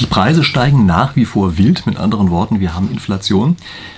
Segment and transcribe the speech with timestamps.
[0.00, 1.84] Die Preise steigen nach wie vor wild.
[1.84, 3.56] Mit anderen Worten, wir haben Inflation.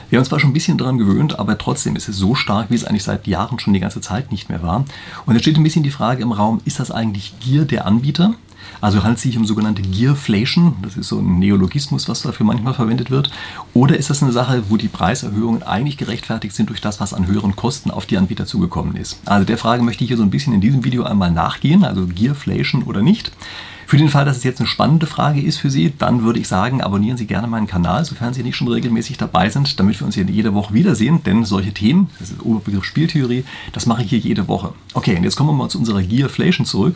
[0.08, 2.71] Wir haben uns zwar schon ein bisschen daran gewöhnt, aber trotzdem ist es so stark,
[2.71, 4.87] wie es eigentlich seit Jahren schon die ganze Zeit nicht mehr war.
[5.27, 8.33] Und jetzt steht ein bisschen die Frage im Raum, ist das eigentlich Gier der Anbieter?
[8.81, 12.73] Also handelt es sich um sogenannte Gearflation, das ist so ein Neologismus, was dafür manchmal
[12.73, 13.30] verwendet wird.
[13.75, 17.27] Oder ist das eine Sache, wo die Preiserhöhungen eigentlich gerechtfertigt sind durch das, was an
[17.27, 19.21] höheren Kosten auf die Anbieter zugekommen ist?
[19.27, 22.07] Also der Frage möchte ich hier so ein bisschen in diesem Video einmal nachgehen, also
[22.07, 23.32] Gearflation oder nicht.
[23.91, 26.46] Für den Fall, dass es jetzt eine spannende Frage ist für Sie, dann würde ich
[26.46, 30.06] sagen, abonnieren Sie gerne meinen Kanal, sofern Sie nicht schon regelmäßig dabei sind, damit wir
[30.06, 31.24] uns hier jede Woche wiedersehen.
[31.24, 33.42] Denn solche Themen, das ist Oberbegriff Spieltheorie,
[33.73, 34.74] das mache ich hier jede Woche.
[34.95, 36.95] Okay, und jetzt kommen wir mal zu unserer Gearflation zurück.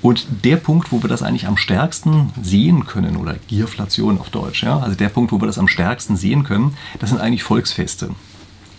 [0.00, 4.62] Und der Punkt, wo wir das eigentlich am stärksten sehen können, oder Gearflation auf Deutsch,
[4.62, 8.10] ja, also der Punkt, wo wir das am stärksten sehen können, das sind eigentlich Volksfeste.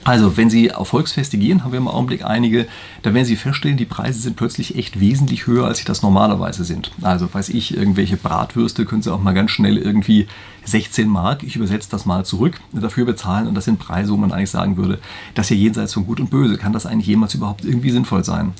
[0.06, 2.68] Also, wenn Sie auf Volksfeste gehen, haben wir im Augenblick einige,
[3.02, 6.64] da werden Sie feststellen, die Preise sind plötzlich echt wesentlich höher, als sie das normalerweise
[6.64, 6.92] sind.
[7.02, 10.28] Also, weiß ich, irgendwelche Bratwürste können Sie auch mal ganz schnell irgendwie
[10.66, 13.48] 16 Mark, ich übersetze das mal zurück, dafür bezahlen.
[13.48, 15.00] Und das sind Preise, wo man eigentlich sagen würde,
[15.36, 16.58] das ist ja jenseits von Gut und Böse.
[16.58, 18.54] Kann das eigentlich jemals überhaupt irgendwie sinnvoll sein?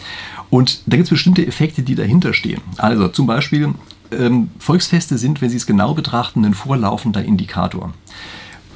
[0.50, 2.62] Und da gibt es bestimmte Effekte, die dahinter stehen.
[2.78, 3.74] Also, zum Beispiel,
[4.12, 7.94] ähm, Volksfeste sind, wenn Sie es genau betrachten, ein vorlaufender Indikator.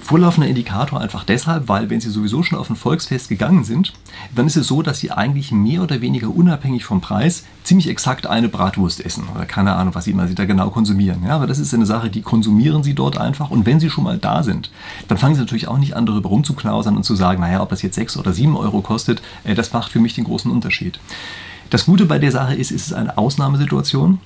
[0.03, 3.93] Vorlaufender Indikator einfach deshalb, weil wenn Sie sowieso schon auf ein Volksfest gegangen sind,
[4.35, 8.27] dann ist es so, dass Sie eigentlich mehr oder weniger unabhängig vom Preis ziemlich exakt
[8.27, 11.23] eine Bratwurst essen oder keine Ahnung, was immer Sie da genau konsumieren.
[11.25, 14.03] Ja, aber das ist eine Sache, die konsumieren Sie dort einfach und wenn Sie schon
[14.03, 14.71] mal da sind,
[15.07, 17.81] dann fangen Sie natürlich auch nicht an, darüber rumzuknausern und zu sagen, naja, ob das
[17.81, 20.99] jetzt 6 oder 7 Euro kostet, äh, das macht für mich den großen Unterschied.
[21.69, 24.19] Das Gute bei der Sache ist, es ist eine Ausnahmesituation.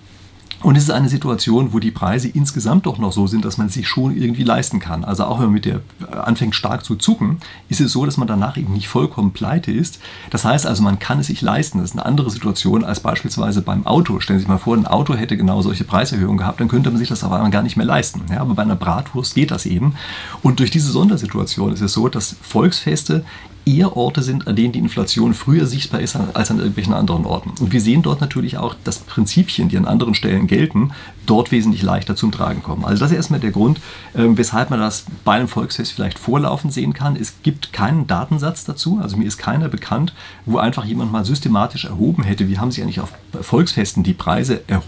[0.64, 3.70] Und es ist eine Situation, wo die Preise insgesamt doch noch so sind, dass man
[3.70, 5.04] sich schon irgendwie leisten kann.
[5.04, 7.38] Also auch wenn man mit der äh, anfängt stark zu zucken,
[7.70, 10.00] ist es so, dass man danach eben nicht vollkommen pleite ist.
[10.32, 11.78] Das heißt also, man kann es sich leisten.
[11.78, 14.20] Das ist eine andere Situation als beispielsweise beim Auto.
[14.20, 16.98] Stellen Sie sich mal vor, ein Auto hätte genau solche Preiserhöhungen gehabt, dann könnte man
[16.98, 18.24] sich das aber gar nicht mehr leisten.
[18.32, 19.96] Ja, aber bei einer Bratwurst geht das eben.
[20.42, 23.24] Und durch diese Sondersituation ist es so, dass Volksfeste
[23.68, 27.52] eher Orte sind, an denen die Inflation früher sichtbar ist als an irgendwelchen anderen Orten.
[27.60, 30.92] Und wir sehen dort natürlich auch, dass Prinzipien, die an anderen Stellen gelten,
[31.26, 32.86] dort wesentlich leichter zum Tragen kommen.
[32.86, 33.82] Also das ist erstmal der Grund,
[34.16, 37.18] ähm, weshalb man das bei einem Volksfest vielleicht vorlaufend sehen kann.
[37.18, 40.14] Es gibt keinen Datensatz dazu, also mir ist keiner bekannt,
[40.46, 43.12] wo einfach jemand mal systematisch erhoben hätte, wie haben sich eigentlich auf
[43.42, 44.80] Volksfesten die Preise äh,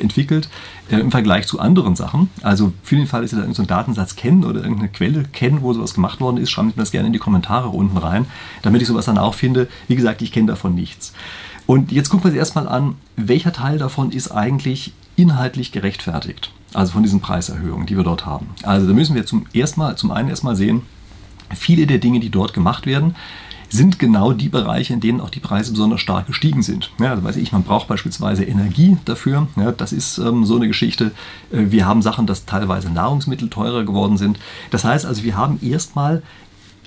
[0.00, 0.50] entwickelt
[0.90, 2.28] äh, im Vergleich zu anderen Sachen.
[2.42, 5.72] Also für den Fall, dass Sie da irgendeinen Datensatz kennen oder irgendeine Quelle kennen, wo
[5.72, 8.26] sowas gemacht worden ist, schreiben Sie mir das gerne in die Kommentare runter unten rein,
[8.62, 9.68] damit ich sowas dann auch finde.
[9.88, 11.12] Wie gesagt, ich kenne davon nichts.
[11.66, 16.52] Und jetzt gucken wir uns erstmal an, welcher Teil davon ist eigentlich inhaltlich gerechtfertigt.
[16.74, 18.48] Also von diesen Preiserhöhungen, die wir dort haben.
[18.62, 20.82] Also da müssen wir zum, erstmal, zum einen erstmal sehen,
[21.54, 23.14] viele der Dinge, die dort gemacht werden,
[23.68, 26.90] sind genau die Bereiche, in denen auch die Preise besonders stark gestiegen sind.
[27.00, 29.48] Ja, also weiß ich, man braucht beispielsweise Energie dafür.
[29.56, 31.12] Ja, das ist ähm, so eine Geschichte.
[31.52, 34.38] Äh, wir haben Sachen, dass teilweise Nahrungsmittel teurer geworden sind.
[34.70, 36.22] Das heißt also, wir haben erstmal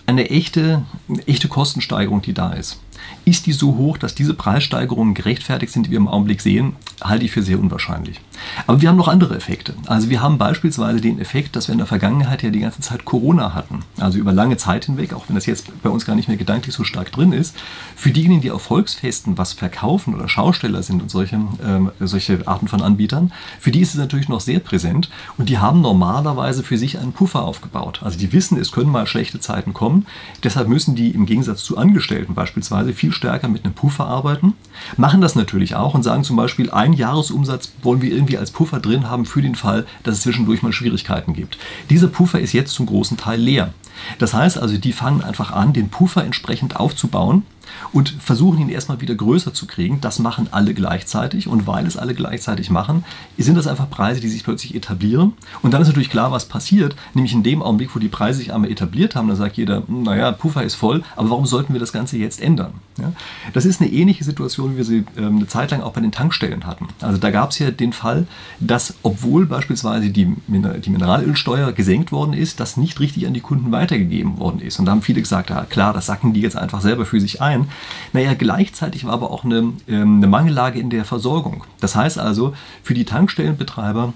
[0.09, 0.81] eine echte,
[1.27, 2.79] echte Kostensteigerung, die da ist.
[3.25, 7.25] Ist die so hoch, dass diese Preissteigerungen gerechtfertigt sind, die wir im Augenblick sehen, halte
[7.25, 8.19] ich für sehr unwahrscheinlich.
[8.67, 9.73] Aber wir haben noch andere Effekte.
[9.87, 13.05] Also wir haben beispielsweise den Effekt, dass wir in der Vergangenheit ja die ganze Zeit
[13.05, 13.79] Corona hatten.
[13.97, 16.75] Also über lange Zeit hinweg, auch wenn das jetzt bei uns gar nicht mehr gedanklich
[16.75, 17.55] so stark drin ist.
[17.95, 22.67] Für diejenigen, die auf Volksfesten was verkaufen oder Schausteller sind und solche, ähm, solche Arten
[22.67, 26.77] von Anbietern, für die ist es natürlich noch sehr präsent und die haben normalerweise für
[26.77, 28.01] sich einen Puffer aufgebaut.
[28.03, 30.05] Also die wissen, es können mal schlechte Zeiten kommen.
[30.43, 34.53] Deshalb müssen die im Gegensatz zu Angestellten beispielsweise viel stärker mit einem Puffer arbeiten,
[34.97, 38.79] machen das natürlich auch und sagen zum Beispiel, ein Jahresumsatz wollen wir irgendwie als Puffer
[38.79, 41.57] drin haben für den Fall, dass es zwischendurch mal Schwierigkeiten gibt.
[41.89, 43.73] Dieser Puffer ist jetzt zum großen Teil leer.
[44.17, 47.43] Das heißt also, die fangen einfach an, den Puffer entsprechend aufzubauen
[47.91, 50.01] und versuchen ihn erstmal wieder größer zu kriegen.
[50.01, 53.03] Das machen alle gleichzeitig und weil es alle gleichzeitig machen,
[53.37, 55.33] sind das einfach Preise, die sich plötzlich etablieren.
[55.61, 58.53] Und dann ist natürlich klar, was passiert, nämlich in dem Augenblick, wo die Preise sich
[58.53, 61.79] einmal etabliert haben, dann sagt jeder, hm, naja, Puffer ist voll, aber warum sollten wir
[61.79, 62.73] das Ganze jetzt ändern?
[62.97, 63.13] Ja?
[63.53, 66.11] Das ist eine ähnliche Situation, wie wir sie ähm, eine Zeit lang auch bei den
[66.11, 66.87] Tankstellen hatten.
[67.01, 68.27] Also da gab es ja den Fall,
[68.59, 73.71] dass obwohl beispielsweise die, die Mineralölsteuer gesenkt worden ist, das nicht richtig an die Kunden
[73.89, 74.79] weitergegeben worden ist.
[74.79, 77.41] Und da haben viele gesagt, ja klar, das sacken die jetzt einfach selber für sich
[77.41, 77.69] ein.
[78.13, 81.63] Naja, gleichzeitig war aber auch eine, ähm, eine Mangellage in der Versorgung.
[81.79, 82.53] Das heißt also,
[82.83, 84.13] für die Tankstellenbetreiber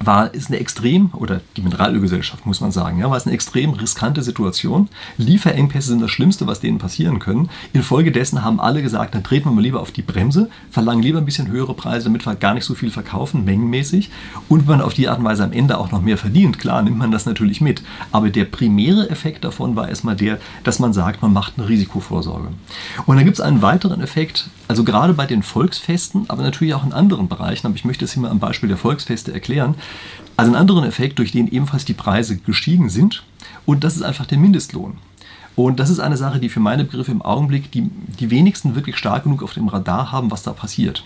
[0.00, 3.72] war es eine extrem, oder die Mineralölgesellschaft muss man sagen, ja, war es eine extrem
[3.72, 4.88] riskante Situation.
[5.16, 7.48] Lieferengpässe sind das Schlimmste, was denen passieren können.
[7.72, 11.24] Infolgedessen haben alle gesagt, dann treten wir mal lieber auf die Bremse, verlangen lieber ein
[11.24, 14.10] bisschen höhere Preise, damit wir gar nicht so viel verkaufen, mengenmäßig.
[14.48, 16.82] Und wenn man auf die Art und Weise am Ende auch noch mehr verdient, klar,
[16.82, 17.82] nimmt man das natürlich mit.
[18.12, 22.48] Aber der primäre Effekt davon war erstmal der, dass man sagt, man macht eine Risikovorsorge.
[23.06, 26.84] Und dann gibt es einen weiteren Effekt, also gerade bei den Volksfesten, aber natürlich auch
[26.84, 29.74] in anderen Bereichen, aber ich möchte es hier mal am Beispiel der Volksfeste erklären,
[30.36, 33.24] Also einen anderen Effekt, durch den ebenfalls die Preise gestiegen sind.
[33.66, 34.98] Und das ist einfach der Mindestlohn.
[35.56, 37.90] Und das ist eine Sache, die für meine Begriffe im Augenblick die,
[38.20, 41.04] die wenigsten wirklich stark genug auf dem Radar haben, was da passiert.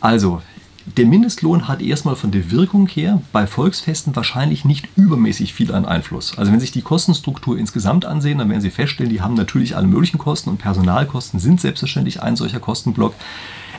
[0.00, 0.42] Also,
[0.86, 5.86] der Mindestlohn hat erstmal von der Wirkung her bei Volksfesten wahrscheinlich nicht übermäßig viel an
[5.86, 6.36] Einfluss.
[6.36, 9.76] Also wenn Sie sich die Kostenstruktur insgesamt ansehen, dann werden Sie feststellen, die haben natürlich
[9.76, 13.14] alle möglichen Kosten und Personalkosten sind selbstverständlich ein solcher Kostenblock.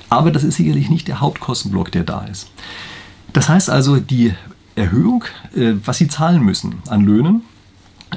[0.10, 2.50] Aber das ist sicherlich nicht der Hauptkostenblock, der da ist.
[3.36, 4.34] Das heißt also, die
[4.76, 7.42] Erhöhung, äh, was Sie zahlen müssen an Löhnen,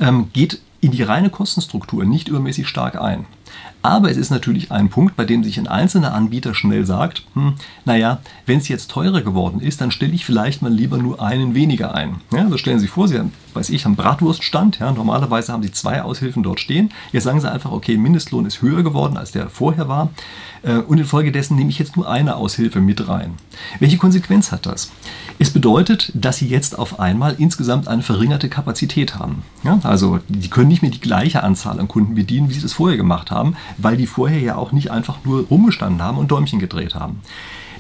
[0.01, 3.27] ähm, geht in die reine Kostenstruktur nicht übermäßig stark ein.
[3.83, 7.55] Aber es ist natürlich ein Punkt, bei dem sich ein einzelner Anbieter schnell sagt, hm,
[7.85, 11.55] naja, wenn es jetzt teurer geworden ist, dann stelle ich vielleicht mal lieber nur einen
[11.55, 12.17] weniger ein.
[12.33, 15.71] Ja, also stellen Sie vor, Sie haben, weiß ich, haben Bratwurststand, ja, normalerweise haben Sie
[15.71, 16.91] zwei Aushilfen dort stehen.
[17.13, 20.11] Jetzt sagen Sie einfach, okay, Mindestlohn ist höher geworden, als der vorher war.
[20.63, 23.35] Äh, und infolgedessen nehme ich jetzt nur eine Aushilfe mit rein.
[23.79, 24.91] Welche Konsequenz hat das?
[25.39, 29.43] Es bedeutet, dass Sie jetzt auf einmal insgesamt eine verringerte Kapazität haben.
[29.63, 32.73] Ja, also die können nicht mehr die gleiche Anzahl an Kunden bedienen, wie Sie das
[32.73, 33.38] vorher gemacht haben,
[33.77, 37.21] weil die vorher ja auch nicht einfach nur rumgestanden haben und Däumchen gedreht haben.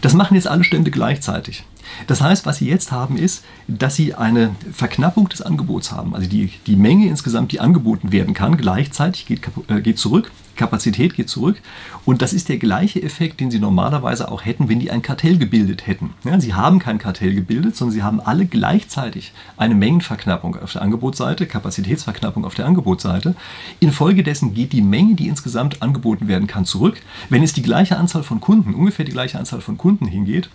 [0.00, 1.64] Das machen jetzt alle Stände gleichzeitig.
[2.06, 6.14] Das heißt, was Sie jetzt haben, ist, dass Sie eine Verknappung des Angebots haben.
[6.14, 11.14] Also die, die Menge insgesamt, die angeboten werden kann, gleichzeitig geht, äh, geht zurück, Kapazität
[11.14, 11.62] geht zurück.
[12.05, 15.38] Und das ist der gleiche Effekt, den Sie normalerweise auch hätten, wenn die ein Kartell
[15.38, 16.12] gebildet hätten.
[16.25, 20.82] Ja, Sie haben kein Kartell gebildet, sondern Sie haben alle gleichzeitig eine Mengenverknappung auf der
[20.82, 23.34] Angebotsseite, Kapazitätsverknappung auf der Angebotsseite.
[23.81, 27.00] Infolgedessen geht die Menge, die insgesamt angeboten werden kann, zurück.
[27.31, 30.50] Wenn es die gleiche Anzahl von Kunden, ungefähr die gleiche Anzahl von Kunden hingeht,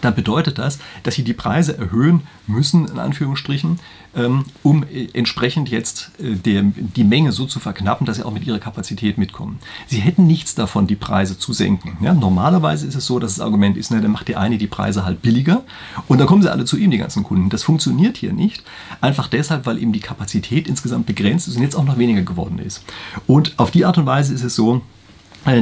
[0.00, 3.78] dann bedeutet das, dass sie die Preise erhöhen müssen, in Anführungsstrichen,
[4.16, 8.46] ähm, um äh, entsprechend jetzt äh, die Menge so zu verknappen, dass sie auch mit
[8.46, 9.58] ihrer Kapazität mitkommen.
[9.86, 11.98] Sie hätten nichts davon, die Preise zu senken.
[12.00, 14.66] Ja, normalerweise ist es so, dass das Argument ist, ne, dann macht der eine die
[14.66, 15.62] Preise halt billiger
[16.08, 17.50] und dann kommen sie alle zu ihm, die ganzen Kunden.
[17.50, 18.64] Das funktioniert hier nicht,
[19.00, 22.58] einfach deshalb, weil eben die Kapazität insgesamt begrenzt ist und jetzt auch noch weniger geworden
[22.58, 22.82] ist.
[23.26, 24.82] Und auf die Art und Weise ist es so,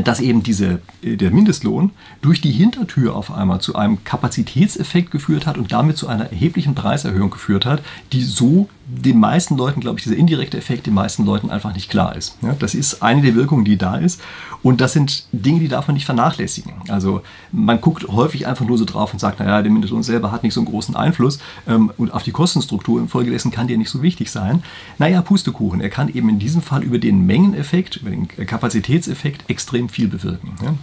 [0.04, 1.90] dass eben diese, äh, der Mindestlohn
[2.20, 6.74] durch die Hintertür auf einmal zu einem Kapazitätseffekt geführt hat und damit zu einer erheblichen
[6.74, 7.82] Preiserhöhung geführt hat,
[8.12, 11.90] die so den meisten Leuten, glaube ich, dieser indirekte Effekt den meisten Leuten einfach nicht
[11.90, 12.38] klar ist.
[12.42, 14.20] Ja, das ist eine der Wirkungen, die da ist.
[14.62, 16.72] Und das sind Dinge, die darf man nicht vernachlässigen.
[16.88, 17.22] Also
[17.52, 20.54] man guckt häufig einfach nur so drauf und sagt, naja, der Mindestlohn selber hat nicht
[20.54, 24.30] so einen großen Einfluss ähm, und auf die Kostenstruktur infolgedessen kann der nicht so wichtig
[24.30, 24.62] sein.
[24.98, 29.88] Naja, Pustekuchen, er kann eben in diesem Fall über den Mengeneffekt, über den Kapazitätseffekt extrem
[29.88, 30.56] viel bewirken.
[30.62, 30.74] Ja.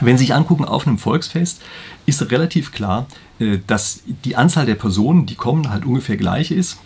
[0.00, 1.62] Wenn Sie sich angucken auf einem Volksfest,
[2.06, 3.06] ist relativ klar,
[3.38, 6.78] äh, dass die Anzahl der Personen, die kommen, halt ungefähr gleich ist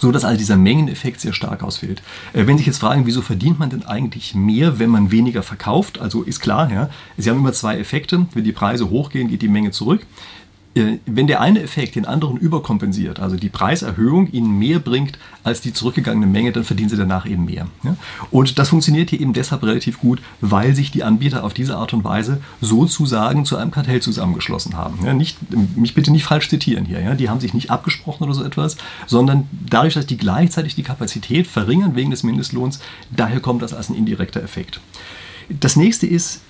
[0.00, 2.02] so dass also dieser Mengeneffekt sehr stark ausfällt.
[2.32, 5.42] Äh, wenn Sie sich jetzt fragen, wieso verdient man denn eigentlich mehr, wenn man weniger
[5.42, 5.98] verkauft?
[5.98, 8.26] Also ist klar, ja, Sie haben immer zwei Effekte.
[8.34, 10.06] Wenn die Preise hochgehen, geht die Menge zurück.
[10.76, 15.60] Äh, wenn der eine Effekt den anderen überkompensiert, also die Preiserhöhung ihnen mehr bringt als
[15.60, 17.66] die zurückgegangene Menge, dann verdienen sie danach eben mehr.
[18.30, 21.94] Und das funktioniert hier eben deshalb relativ gut, weil sich die Anbieter auf diese Art
[21.94, 24.98] und Weise sozusagen zu einem Kartell zusammengeschlossen haben.
[25.16, 25.38] Nicht,
[25.76, 27.14] mich bitte nicht falsch zitieren hier.
[27.14, 28.76] Die haben sich nicht abgesprochen oder so etwas,
[29.06, 32.80] sondern dadurch, dass die gleichzeitig die Kapazität verringern wegen des Mindestlohns,
[33.10, 34.80] daher kommt das als ein indirekter Effekt.
[35.48, 36.40] Das nächste ist,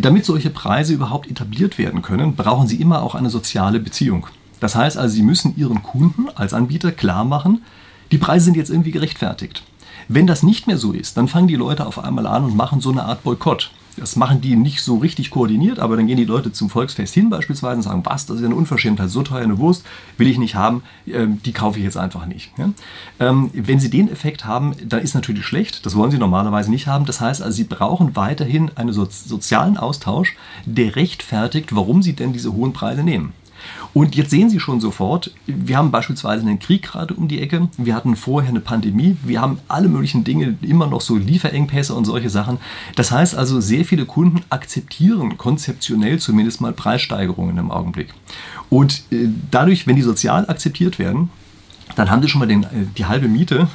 [0.00, 4.26] damit solche Preise überhaupt etabliert werden können, brauchen Sie immer auch eine soziale Beziehung.
[4.60, 7.62] Das heißt also, Sie müssen Ihren Kunden als Anbieter klar machen,
[8.10, 9.62] die Preise sind jetzt irgendwie gerechtfertigt.
[10.08, 12.80] Wenn das nicht mehr so ist, dann fangen die Leute auf einmal an und machen
[12.80, 13.70] so eine Art Boykott.
[13.98, 17.30] Das machen die nicht so richtig koordiniert, aber dann gehen die Leute zum Volksfest hin
[17.30, 19.84] beispielsweise und sagen, was, das ist eine Unverschämtheit, so teuer eine Wurst
[20.16, 22.52] will ich nicht haben, ähm, die kaufe ich jetzt einfach nicht.
[23.20, 26.86] Ähm, wenn sie den Effekt haben, dann ist natürlich schlecht, das wollen sie normalerweise nicht
[26.86, 27.04] haben.
[27.04, 32.52] Das heißt also, sie brauchen weiterhin einen sozialen Austausch, der rechtfertigt, warum sie denn diese
[32.52, 33.32] hohen Preise nehmen.
[33.94, 37.68] Und jetzt sehen Sie schon sofort, wir haben beispielsweise einen Krieg gerade um die Ecke,
[37.76, 42.04] wir hatten vorher eine Pandemie, wir haben alle möglichen Dinge, immer noch so Lieferengpässe und
[42.04, 42.58] solche Sachen.
[42.96, 48.14] Das heißt also, sehr viele Kunden akzeptieren konzeptionell zumindest mal Preissteigerungen im Augenblick.
[48.70, 51.30] Und äh, dadurch, wenn die sozial akzeptiert werden,
[51.96, 53.68] dann haben sie schon mal den, äh, die halbe Miete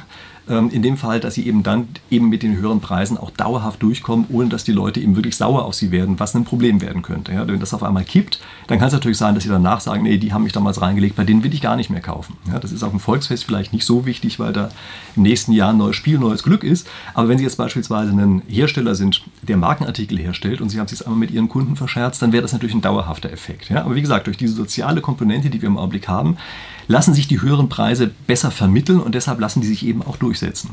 [0.46, 4.26] in dem Fall, dass sie eben dann eben mit den höheren Preisen auch dauerhaft durchkommen,
[4.28, 7.32] ohne dass die Leute eben wirklich sauer auf sie werden, was ein Problem werden könnte.
[7.32, 10.02] Ja, wenn das auf einmal kippt, dann kann es natürlich sein, dass sie danach sagen,
[10.02, 12.36] nee, die haben mich damals reingelegt, bei denen will ich gar nicht mehr kaufen.
[12.52, 14.68] Ja, das ist auf dem Volksfest vielleicht nicht so wichtig, weil da
[15.16, 16.86] im nächsten Jahr ein neues Spiel, neues Glück ist.
[17.14, 20.92] Aber wenn Sie jetzt beispielsweise ein Hersteller sind, der Markenartikel herstellt und Sie haben es
[20.92, 23.70] jetzt einmal mit Ihren Kunden verscherzt, dann wäre das natürlich ein dauerhafter Effekt.
[23.70, 26.36] Ja, aber wie gesagt, durch diese soziale Komponente, die wir im Augenblick haben,
[26.86, 30.70] lassen sich die höheren Preise besser vermitteln und deshalb lassen die sich eben auch durchsetzen.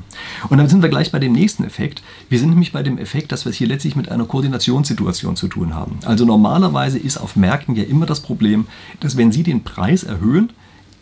[0.50, 2.02] Und dann sind wir gleich bei dem nächsten Effekt.
[2.30, 5.48] Wir sind nämlich bei dem Effekt, dass wir es hier letztlich mit einer Koordinationssituation zu
[5.48, 6.00] tun haben.
[6.06, 8.66] Also normalerweise ist auf Märkten ja immer das Problem,
[9.00, 10.52] dass wenn Sie den Preis erhöhen,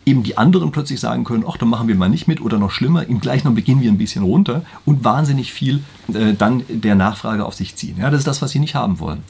[0.06, 2.70] eben die anderen plötzlich sagen können, ach, dann machen wir mal nicht mit oder noch
[2.70, 7.44] schlimmer, im gleichen gehen wir ein bisschen runter und wahnsinnig viel äh, dann der Nachfrage
[7.44, 7.96] auf sich ziehen.
[7.98, 9.22] Ja, das ist das, was sie nicht haben wollen.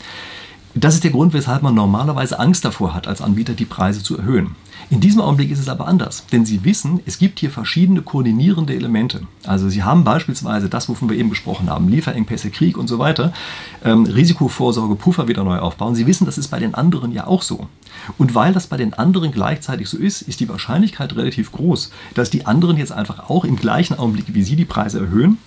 [0.74, 4.16] Das ist der Grund, weshalb man normalerweise Angst davor hat, als Anbieter die Preise zu
[4.16, 4.54] erhöhen.
[4.88, 8.74] In diesem Augenblick ist es aber anders, denn Sie wissen, es gibt hier verschiedene koordinierende
[8.74, 9.22] Elemente.
[9.44, 13.32] Also Sie haben beispielsweise das, wovon wir eben gesprochen haben, Lieferengpässe, Krieg und so weiter,
[13.84, 15.94] ähm, Risikovorsorge, Puffer wieder neu aufbauen.
[15.94, 17.68] Sie wissen, das ist bei den anderen ja auch so.
[18.18, 22.30] Und weil das bei den anderen gleichzeitig so ist, ist die Wahrscheinlichkeit relativ groß, dass
[22.30, 25.38] die anderen jetzt einfach auch im gleichen Augenblick wie Sie die Preise erhöhen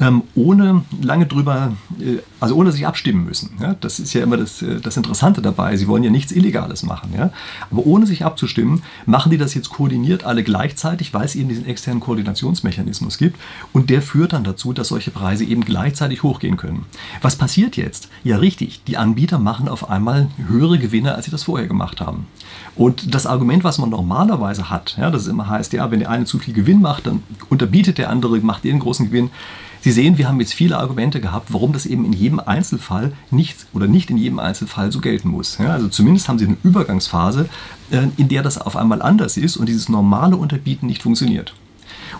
[0.00, 3.50] ähm, ohne lange drüber, äh, also ohne sich abstimmen müssen.
[3.60, 3.76] Ja?
[3.80, 5.76] Das ist ja immer das, äh, das Interessante dabei.
[5.76, 7.14] Sie wollen ja nichts Illegales machen.
[7.16, 7.30] Ja?
[7.70, 11.66] Aber ohne sich abzustimmen, machen die das jetzt koordiniert alle gleichzeitig, weil es eben diesen
[11.66, 13.38] externen Koordinationsmechanismus gibt.
[13.72, 16.86] Und der führt dann dazu, dass solche Preise eben gleichzeitig hochgehen können.
[17.22, 18.08] Was passiert jetzt?
[18.24, 18.82] Ja, richtig.
[18.84, 22.26] Die Anbieter machen auf einmal höhere Gewinne, als sie das vorher gemacht haben.
[22.74, 26.24] Und das Argument, was man normalerweise hat, ja, das immer heißt, ja, wenn der eine
[26.24, 29.30] zu viel Gewinn macht, dann unterbietet der andere, macht den großen Gewinn.
[29.86, 33.68] Sie sehen, wir haben jetzt viele Argumente gehabt, warum das eben in jedem Einzelfall nicht
[33.72, 35.58] oder nicht in jedem Einzelfall so gelten muss.
[35.58, 37.48] Ja, also zumindest haben Sie eine Übergangsphase,
[37.92, 41.54] äh, in der das auf einmal anders ist und dieses normale Unterbieten nicht funktioniert.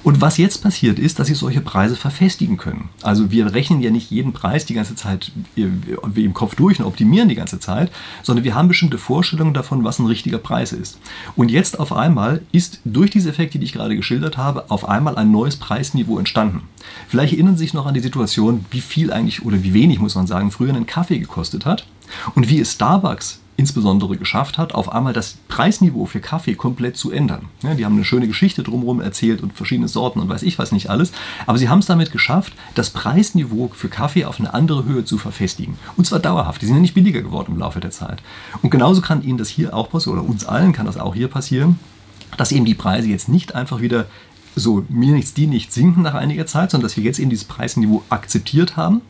[0.02, 2.88] Und was jetzt passiert ist, dass sie solche Preise verfestigen können.
[3.02, 7.28] Also wir rechnen ja nicht jeden Preis die ganze Zeit im Kopf durch und optimieren
[7.28, 7.90] die ganze Zeit,
[8.22, 10.98] sondern wir haben bestimmte Vorstellungen davon, was ein richtiger Preis ist.
[11.34, 15.16] Und jetzt auf einmal ist durch diese Effekte, die ich gerade geschildert habe, auf einmal
[15.16, 16.62] ein neues Preisniveau entstanden.
[17.08, 20.14] Vielleicht erinnern Sie sich noch an die Situation, wie viel eigentlich oder wie wenig, muss
[20.14, 21.86] man sagen, früher ein Kaffee gekostet hat
[22.34, 27.10] und wie es Starbucks insbesondere geschafft hat, auf einmal das Preisniveau für Kaffee komplett zu
[27.10, 27.46] ändern.
[27.62, 30.72] Ja, die haben eine schöne Geschichte drumherum erzählt und verschiedene Sorten und weiß ich was
[30.72, 31.12] nicht alles.
[31.46, 35.18] Aber sie haben es damit geschafft, das Preisniveau für Kaffee auf eine andere Höhe zu
[35.18, 35.78] verfestigen.
[35.96, 36.60] Und zwar dauerhaft.
[36.60, 38.22] Die sind ja nicht billiger geworden im Laufe der Zeit.
[38.62, 41.28] Und genauso kann Ihnen das hier auch passieren, oder uns allen kann das auch hier
[41.28, 41.78] passieren,
[42.36, 44.06] dass eben die Preise jetzt nicht einfach wieder
[44.56, 47.44] so mir nichts, die nicht sinken nach einiger Zeit, sondern dass wir jetzt eben dieses
[47.44, 49.02] Preisniveau akzeptiert haben,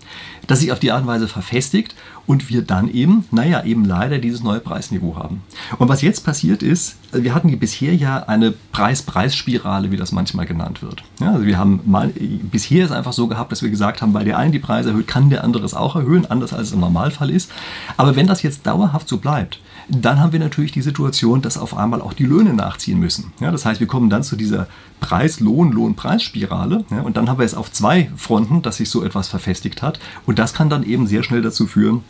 [0.49, 1.95] dass sich auf die Art und Weise verfestigt
[2.27, 5.43] und wir dann eben, naja, eben leider dieses neue Preisniveau haben.
[5.79, 10.83] Und was jetzt passiert ist, wir hatten bisher ja eine Preis-Preis-Spirale, wie das manchmal genannt
[10.83, 11.05] wird.
[11.21, 14.25] Ja, also wir haben mal, bisher es einfach so gehabt, dass wir gesagt haben, weil
[14.25, 16.81] der eine die Preise erhöht, kann der andere es auch erhöhen, anders als es im
[16.81, 17.51] Normalfall ist.
[17.97, 21.77] Aber wenn das jetzt dauerhaft so bleibt, dann haben wir natürlich die Situation, dass auf
[21.77, 23.33] einmal auch die Löhne nachziehen müssen.
[23.41, 24.67] Ja, das heißt, wir kommen dann zu dieser
[25.37, 29.29] Preis-Lohn, Lohn-Preisspirale ja, und dann haben wir es auf zwei Fronten, dass sich so etwas
[29.29, 32.03] verfestigt hat und das kann dann eben sehr schnell dazu führen,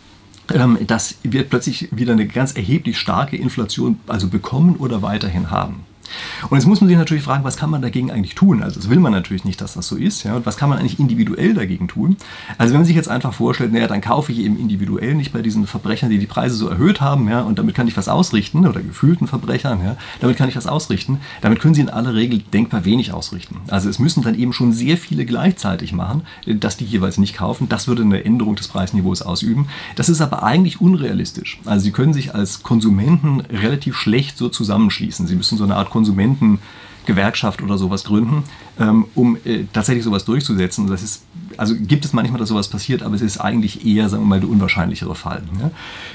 [0.52, 5.84] ähm, dass wir plötzlich wieder eine ganz erheblich starke Inflation also bekommen oder weiterhin haben.
[6.50, 8.62] Und jetzt muss man sich natürlich fragen, was kann man dagegen eigentlich tun?
[8.62, 10.22] Also das will man natürlich nicht, dass das so ist.
[10.24, 10.36] Ja?
[10.36, 12.16] Und was kann man eigentlich individuell dagegen tun?
[12.58, 15.42] Also wenn man sich jetzt einfach vorstellt, naja, dann kaufe ich eben individuell nicht bei
[15.42, 18.66] diesen Verbrechern, die die Preise so erhöht haben, ja, und damit kann ich was ausrichten,
[18.66, 21.20] oder gefühlten Verbrechern, ja, damit kann ich was ausrichten.
[21.40, 23.60] Damit können sie in aller Regel denkbar wenig ausrichten.
[23.68, 27.68] Also es müssen dann eben schon sehr viele gleichzeitig machen, dass die jeweils nicht kaufen.
[27.68, 29.68] Das würde eine Änderung des Preisniveaus ausüben.
[29.94, 31.58] Das ist aber eigentlich unrealistisch.
[31.64, 35.26] Also sie können sich als Konsumenten relativ schlecht so zusammenschließen.
[35.26, 38.44] Sie müssen so eine Art Konsumentengewerkschaft oder sowas gründen,
[38.78, 40.86] ähm, um äh, tatsächlich sowas durchzusetzen.
[40.88, 41.24] Das ist,
[41.56, 44.40] also gibt es manchmal, dass sowas passiert, aber es ist eigentlich eher, sagen wir mal,
[44.40, 45.42] der unwahrscheinlichere Fall.
[45.58, 45.70] Ja?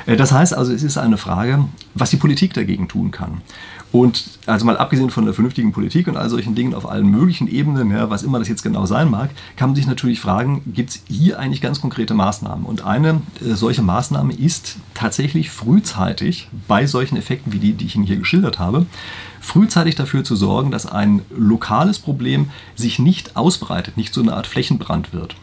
[0.06, 3.42] Äh, das heißt also, es ist eine Frage, was die Politik dagegen tun kann.
[3.92, 7.48] Und also mal abgesehen von der vernünftigen Politik und all solchen Dingen auf allen möglichen
[7.48, 10.92] Ebenen, ja, was immer das jetzt genau sein mag, kann man sich natürlich fragen, gibt
[10.92, 12.66] es hier eigentlich ganz konkrete Maßnahmen?
[12.66, 17.96] Und eine äh, solche Maßnahme ist tatsächlich frühzeitig bei solchen Effekten wie die, die ich
[17.96, 18.86] Ihnen hier geschildert habe,
[19.42, 24.48] frühzeitig dafür zu sorgen, dass ein lokales Problem sich nicht ausbreitet, nicht so eine Art
[24.48, 25.36] Flächenbrand wird.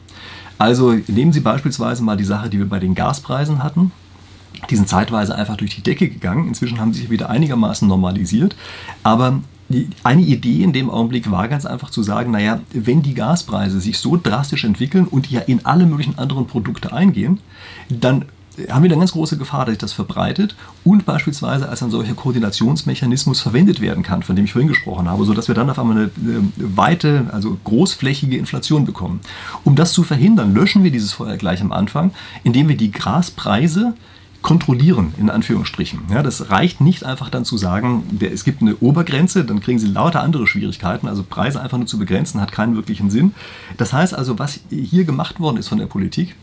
[0.56, 3.92] Also nehmen Sie beispielsweise mal die Sache, die wir bei den Gaspreisen hatten.
[4.70, 6.48] Die sind zeitweise einfach durch die Decke gegangen.
[6.48, 8.56] Inzwischen haben sie sich wieder einigermaßen normalisiert.
[9.02, 9.40] Aber
[10.02, 13.98] eine Idee in dem Augenblick war ganz einfach zu sagen, naja, wenn die Gaspreise sich
[13.98, 17.40] so drastisch entwickeln und ja in alle möglichen anderen Produkte eingehen,
[17.88, 18.24] dann
[18.70, 22.14] haben wir eine ganz große Gefahr, dass sich das verbreitet und beispielsweise als ein solcher
[22.14, 25.96] Koordinationsmechanismus verwendet werden kann, von dem ich vorhin gesprochen habe, sodass wir dann auf einmal
[25.96, 29.20] eine, eine weite, also großflächige Inflation bekommen.
[29.64, 32.10] Um das zu verhindern, löschen wir dieses Feuer gleich am Anfang,
[32.42, 33.94] indem wir die Gaspreise
[34.42, 36.00] kontrollieren, in Anführungsstrichen.
[36.10, 39.88] Ja, das reicht nicht einfach dann zu sagen, es gibt eine Obergrenze, dann kriegen Sie
[39.88, 41.08] lauter andere Schwierigkeiten.
[41.08, 43.34] Also Preise einfach nur zu begrenzen, hat keinen wirklichen Sinn.
[43.76, 46.36] Das heißt also, was hier gemacht worden ist von der Politik,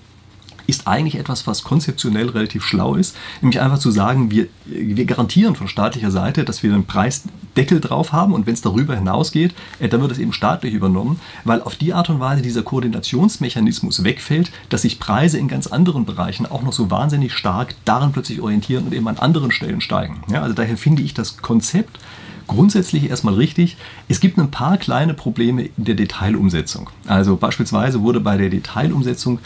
[0.67, 5.55] ist eigentlich etwas, was konzeptionell relativ schlau ist, nämlich einfach zu sagen, wir, wir garantieren
[5.55, 9.87] von staatlicher Seite, dass wir einen Preisdeckel drauf haben und wenn es darüber hinausgeht, äh,
[9.87, 14.51] dann wird es eben staatlich übernommen, weil auf die Art und Weise dieser Koordinationsmechanismus wegfällt,
[14.69, 18.85] dass sich Preise in ganz anderen Bereichen auch noch so wahnsinnig stark daran plötzlich orientieren
[18.85, 20.21] und eben an anderen Stellen steigen.
[20.31, 21.99] Ja, also daher finde ich das Konzept
[22.47, 23.77] grundsätzlich erstmal richtig.
[24.07, 26.89] Es gibt ein paar kleine Probleme in der Detailumsetzung.
[27.07, 29.39] Also beispielsweise wurde bei der Detailumsetzung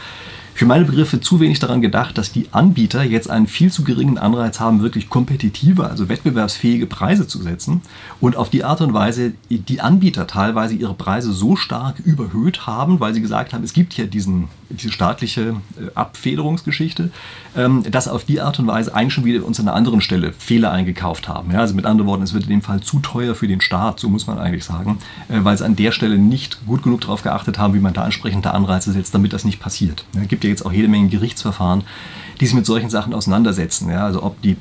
[0.59, 4.17] für meine Begriffe zu wenig daran gedacht, dass die Anbieter jetzt einen viel zu geringen
[4.17, 7.79] Anreiz haben, wirklich kompetitive, also wettbewerbsfähige Preise zu setzen
[8.19, 12.99] und auf die Art und Weise die Anbieter teilweise ihre Preise so stark überhöht haben,
[12.99, 17.11] weil sie gesagt haben, es gibt ja diesen, diese staatliche äh, Abfederungsgeschichte,
[17.55, 20.33] ähm, dass auf die Art und Weise eigentlich schon wieder uns an einer anderen Stelle
[20.33, 21.53] Fehler eingekauft haben.
[21.55, 24.09] Also mit anderen Worten, es wird in dem Fall zu teuer für den Staat, so
[24.09, 27.57] muss man eigentlich sagen, äh, weil sie an der Stelle nicht gut genug darauf geachtet
[27.57, 30.05] haben, wie man da entsprechende Anreize setzt, damit das nicht passiert.
[30.19, 31.83] Es gibt ja jetzt auch jede Menge Gerichtsverfahren,
[32.39, 33.89] die sich mit solchen Sachen auseinandersetzen.
[33.89, 34.05] Ja?
[34.05, 34.55] Also ob die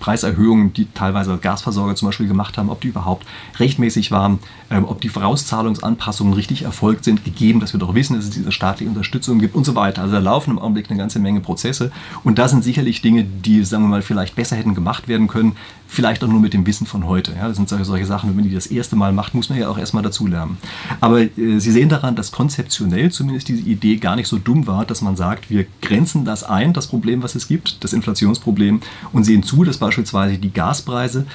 [0.00, 3.26] Preiserhöhungen, die teilweise Gasversorger zum Beispiel gemacht haben, ob die überhaupt
[3.58, 4.38] rechtmäßig waren,
[4.70, 8.52] ähm, ob die Vorauszahlungsanpassungen richtig erfolgt sind, gegeben, dass wir doch wissen, dass es diese
[8.52, 10.02] staatliche Unterstützung gibt und so weiter.
[10.02, 11.90] Also da laufen im Augenblick eine ganze Menge Prozesse
[12.24, 15.56] und da sind sicherlich Dinge, die, sagen wir mal, vielleicht besser hätten gemacht werden können,
[15.88, 17.32] vielleicht auch nur mit dem Wissen von heute.
[17.32, 17.48] Ja?
[17.48, 19.68] Das sind solche, solche Sachen, wenn man die das erste Mal macht, muss man ja
[19.68, 20.58] auch erstmal dazulernen.
[21.00, 24.84] Aber äh, Sie sehen daran, dass konzeptionell zumindest diese Idee gar nicht so dumm war,
[24.84, 28.80] dass man sagt, wir grenzen das ein, das Problem, was es gibt, das Inflationsproblem,
[29.12, 31.26] und sehen zu, dass beispielsweise die Gaspreise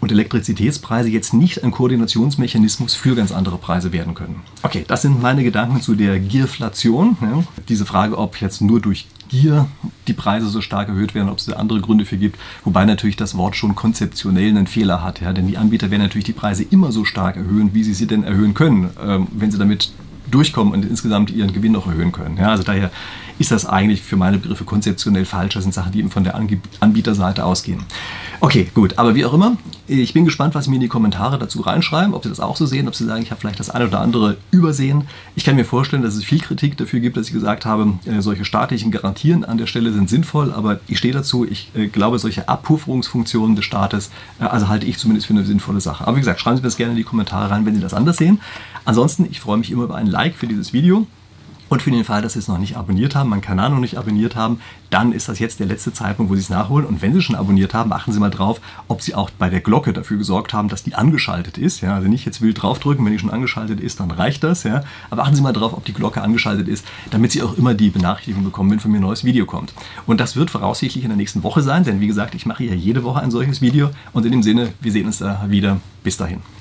[0.00, 4.42] und Elektrizitätspreise jetzt nicht ein Koordinationsmechanismus für ganz andere Preise werden können.
[4.62, 7.16] Okay, das sind meine Gedanken zu der Gierflation.
[7.22, 7.42] Ja.
[7.68, 9.66] Diese Frage, ob jetzt nur durch Gier
[10.06, 13.16] die Preise so stark erhöht werden, ob es da andere Gründe für gibt, wobei natürlich
[13.16, 16.64] das Wort schon konzeptionell einen Fehler hat, ja, denn die Anbieter werden natürlich die Preise
[16.64, 19.90] immer so stark erhöhen, wie sie sie denn erhöhen können, ähm, wenn sie damit
[20.30, 22.36] durchkommen und insgesamt ihren Gewinn noch erhöhen können.
[22.36, 22.90] Ja, also daher
[23.38, 25.54] ist das eigentlich für meine Begriffe konzeptionell falsch.
[25.54, 26.40] Das sind Sachen, die eben von der
[26.80, 27.82] Anbieterseite ausgehen.
[28.40, 28.98] Okay, gut.
[28.98, 32.14] Aber wie auch immer, ich bin gespannt, was Sie mir in die Kommentare dazu reinschreiben,
[32.14, 34.00] ob Sie das auch so sehen, ob Sie sagen, ich habe vielleicht das eine oder
[34.00, 35.04] andere übersehen.
[35.34, 38.20] Ich kann mir vorstellen, dass es viel Kritik dafür gibt, dass ich gesagt habe, äh,
[38.20, 41.44] solche staatlichen Garantien an der Stelle sind sinnvoll, aber ich stehe dazu.
[41.44, 45.80] Ich äh, glaube, solche Abpufferungsfunktionen des Staates, äh, also halte ich zumindest für eine sinnvolle
[45.80, 46.06] Sache.
[46.06, 47.94] Aber wie gesagt, schreiben Sie mir das gerne in die Kommentare rein, wenn Sie das
[47.94, 48.40] anders sehen.
[48.84, 51.06] Ansonsten, ich freue mich immer über ein Like für dieses Video.
[51.70, 53.96] Und für den Fall, dass Sie es noch nicht abonniert haben, meinen Kanal noch nicht
[53.96, 56.86] abonniert haben, dann ist das jetzt der letzte Zeitpunkt, wo Sie es nachholen.
[56.86, 59.60] Und wenn Sie schon abonniert haben, achten Sie mal drauf, ob Sie auch bei der
[59.60, 61.80] Glocke dafür gesorgt haben, dass die angeschaltet ist.
[61.80, 64.62] Ja, also nicht jetzt wild draufdrücken, wenn die schon angeschaltet ist, dann reicht das.
[64.62, 64.84] Ja.
[65.10, 67.88] Aber achten Sie mal drauf, ob die Glocke angeschaltet ist, damit Sie auch immer die
[67.88, 69.72] Benachrichtigung bekommen, wenn von mir ein neues Video kommt.
[70.06, 72.74] Und das wird voraussichtlich in der nächsten Woche sein, denn wie gesagt, ich mache ja
[72.74, 73.90] jede Woche ein solches Video.
[74.12, 75.78] Und in dem Sinne, wir sehen uns da wieder.
[76.04, 76.42] Bis dahin.